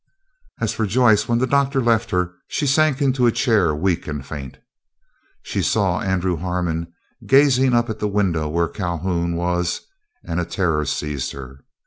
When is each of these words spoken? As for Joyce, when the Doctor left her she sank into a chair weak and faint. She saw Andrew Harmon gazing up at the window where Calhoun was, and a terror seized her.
As 0.59 0.73
for 0.73 0.87
Joyce, 0.87 1.27
when 1.27 1.37
the 1.37 1.45
Doctor 1.45 1.79
left 1.79 2.09
her 2.09 2.33
she 2.47 2.65
sank 2.65 3.03
into 3.03 3.27
a 3.27 3.31
chair 3.31 3.75
weak 3.75 4.07
and 4.07 4.25
faint. 4.25 4.57
She 5.43 5.61
saw 5.61 6.01
Andrew 6.01 6.37
Harmon 6.37 6.91
gazing 7.27 7.75
up 7.75 7.87
at 7.87 7.99
the 7.99 8.07
window 8.07 8.49
where 8.49 8.67
Calhoun 8.67 9.35
was, 9.35 9.81
and 10.23 10.39
a 10.39 10.43
terror 10.45 10.85
seized 10.85 11.33
her. 11.33 11.63